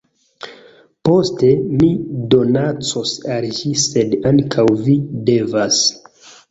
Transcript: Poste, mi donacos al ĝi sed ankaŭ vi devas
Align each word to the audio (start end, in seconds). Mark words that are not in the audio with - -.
Poste, 1.09 1.51
mi 1.75 1.91
donacos 2.35 3.15
al 3.37 3.49
ĝi 3.61 3.73
sed 3.85 4.19
ankaŭ 4.35 4.69
vi 4.89 4.99
devas 5.33 5.85